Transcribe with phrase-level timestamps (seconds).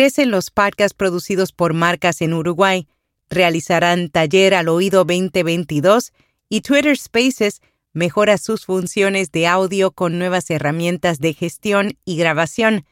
[0.00, 2.88] Crecen los podcasts producidos por marcas en Uruguay,
[3.28, 6.14] realizarán Taller al Oído 2022
[6.48, 7.60] y Twitter Spaces
[7.92, 12.86] mejora sus funciones de audio con nuevas herramientas de gestión y grabación.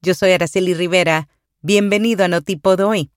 [0.00, 1.28] Yo soy Araceli Rivera.
[1.60, 3.10] Bienvenido a Notipod hoy.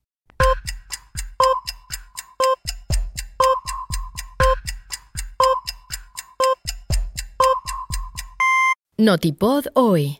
[8.97, 10.19] Notipod hoy,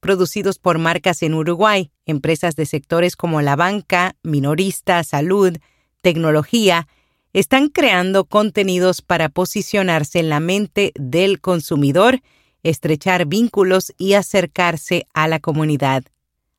[0.00, 5.56] producidos por marcas en Uruguay, empresas de sectores como la banca, minorista, salud,
[6.02, 6.88] tecnología,
[7.32, 12.20] están creando contenidos para posicionarse en la mente del consumidor,
[12.62, 16.04] estrechar vínculos y acercarse a la comunidad.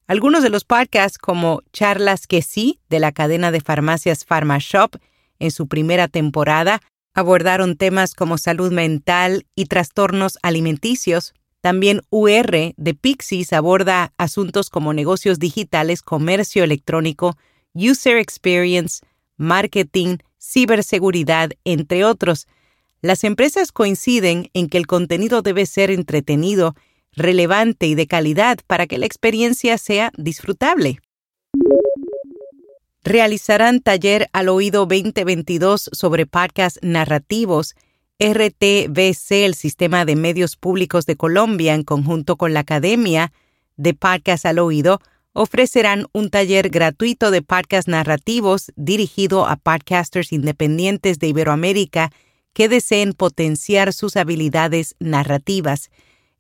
[0.07, 4.95] Algunos de los podcasts como Charlas que sí de la cadena de farmacias PharmaShop
[5.39, 6.81] en su primera temporada
[7.13, 14.93] abordaron temas como salud mental y trastornos alimenticios, también UR de Pixies aborda asuntos como
[14.93, 17.37] negocios digitales, comercio electrónico,
[17.73, 19.05] user experience,
[19.37, 22.47] marketing, ciberseguridad, entre otros.
[23.01, 26.75] Las empresas coinciden en que el contenido debe ser entretenido,
[27.13, 30.99] relevante y de calidad para que la experiencia sea disfrutable.
[33.03, 37.75] Realizarán taller al oído 2022 sobre podcasts narrativos
[38.21, 43.33] RTBC, el Sistema de Medios Públicos de Colombia, en conjunto con la Academia
[43.77, 45.01] de Podcast al Oído,
[45.33, 52.11] ofrecerán un taller gratuito de podcast narrativos dirigido a podcasters independientes de Iberoamérica
[52.53, 55.89] que deseen potenciar sus habilidades narrativas.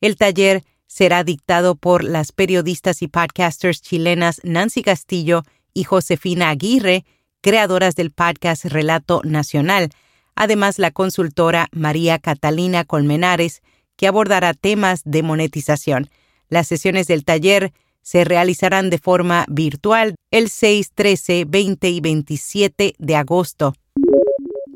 [0.01, 5.41] El taller será dictado por las periodistas y podcasters chilenas Nancy Castillo
[5.73, 7.05] y Josefina Aguirre,
[7.41, 9.89] creadoras del podcast Relato Nacional,
[10.35, 13.61] además la consultora María Catalina Colmenares,
[13.95, 16.09] que abordará temas de monetización.
[16.49, 17.71] Las sesiones del taller
[18.01, 23.75] se realizarán de forma virtual el 6, 13, 20 y 27 de agosto.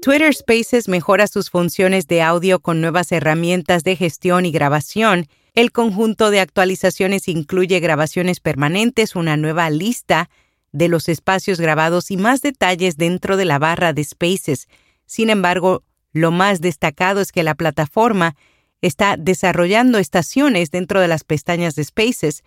[0.01, 5.25] Twitter Spaces mejora sus funciones de audio con nuevas herramientas de gestión y grabación.
[5.55, 10.29] El conjunto de actualizaciones incluye grabaciones permanentes, una nueva lista
[10.71, 14.67] de los espacios grabados y más detalles dentro de la barra de Spaces.
[15.05, 18.35] Sin embargo, lo más destacado es que la plataforma
[18.81, 22.43] está desarrollando estaciones dentro de las pestañas de Spaces.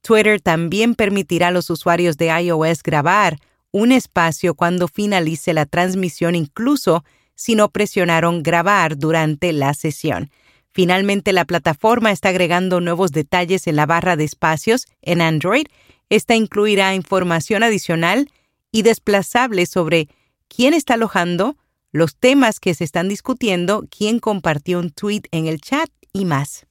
[0.00, 3.38] Twitter también permitirá a los usuarios de iOS grabar
[3.70, 10.30] un espacio cuando finalice la transmisión, incluso si no presionaron grabar durante la sesión.
[10.70, 15.66] Finalmente, la plataforma está agregando nuevos detalles en la barra de espacios en Android.
[16.08, 18.30] Esta incluirá información adicional
[18.70, 20.08] y desplazable sobre
[20.48, 21.56] quién está alojando,
[21.92, 26.66] los temas que se están discutiendo, quién compartió un tweet en el chat y más.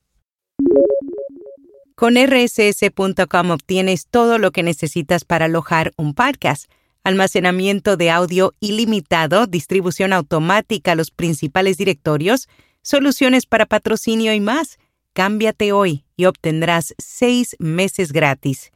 [1.95, 6.71] Con rss.com obtienes todo lo que necesitas para alojar un podcast,
[7.03, 12.49] almacenamiento de audio ilimitado, distribución automática a los principales directorios,
[12.81, 14.79] soluciones para patrocinio y más.
[15.13, 18.71] Cámbiate hoy y obtendrás seis meses gratis.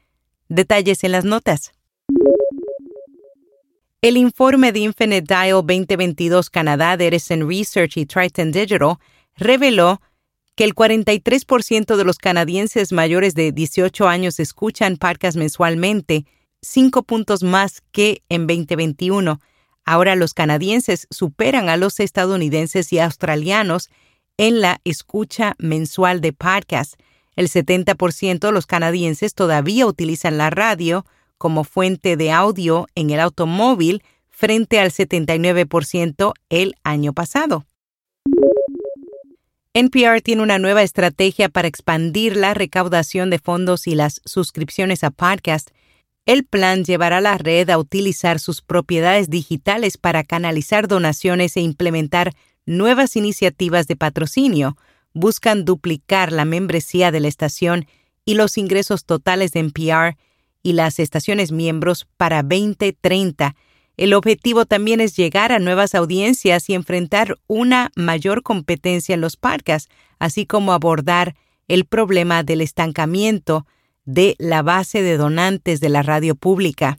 [0.47, 1.71] Detalles en las notas.
[4.05, 8.97] El informe de Infinite Dial 2022 Canadá de Edison Research y Triton Digital
[9.35, 9.99] reveló
[10.55, 16.27] que el 43% de los canadienses mayores de 18 años escuchan podcasts mensualmente,
[16.61, 19.39] cinco puntos más que en 2021.
[19.85, 23.89] Ahora los canadienses superan a los estadounidenses y australianos
[24.37, 26.95] en la escucha mensual de podcasts.
[27.35, 31.07] El 70% de los canadienses todavía utilizan la radio,
[31.45, 34.01] como fuente de audio en el automóvil
[34.31, 37.67] frente al 79% el año pasado.
[39.75, 45.11] NPR tiene una nueva estrategia para expandir la recaudación de fondos y las suscripciones a
[45.11, 45.69] podcast.
[46.25, 51.61] El plan llevará a la red a utilizar sus propiedades digitales para canalizar donaciones e
[51.61, 52.33] implementar
[52.65, 54.77] nuevas iniciativas de patrocinio.
[55.13, 57.85] Buscan duplicar la membresía de la estación
[58.25, 60.17] y los ingresos totales de NPR
[60.65, 63.55] y las estaciones miembros para 2030.
[63.97, 69.37] El objetivo también es llegar a nuevas audiencias y enfrentar una mayor competencia en los
[69.37, 71.35] podcasts, así como abordar
[71.67, 73.67] el problema del estancamiento
[74.05, 76.97] de la base de donantes de la radio pública.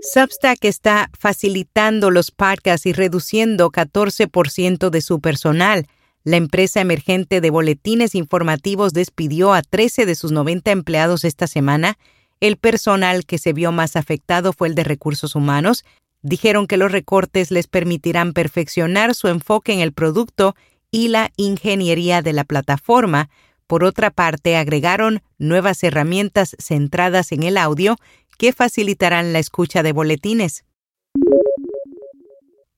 [0.00, 5.86] Substack está facilitando los podcasts y reduciendo 14% de su personal.
[6.24, 11.98] La empresa emergente de boletines informativos despidió a 13 de sus 90 empleados esta semana.
[12.42, 15.84] El personal que se vio más afectado fue el de recursos humanos.
[16.22, 20.56] Dijeron que los recortes les permitirán perfeccionar su enfoque en el producto
[20.90, 23.30] y la ingeniería de la plataforma.
[23.68, 27.94] Por otra parte, agregaron nuevas herramientas centradas en el audio
[28.38, 30.64] que facilitarán la escucha de boletines.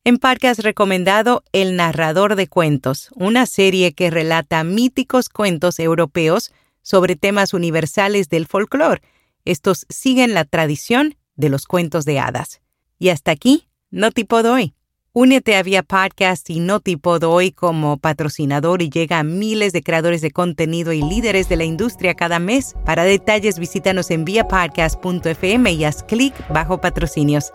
[0.05, 6.53] En podcast recomendado El narrador de cuentos, una serie que relata míticos cuentos europeos
[6.83, 9.01] sobre temas universales del folclore.
[9.45, 12.61] Estos siguen la tradición de los cuentos de hadas.
[12.99, 14.75] Y hasta aquí, no tipo hoy.
[15.13, 20.23] Únete a Vía Podcast y Notipod hoy como patrocinador y llega a miles de creadores
[20.23, 22.75] de contenido y líderes de la industria cada mes.
[22.85, 27.53] Para detalles visítanos en viapodcast.fm y haz clic bajo patrocinios.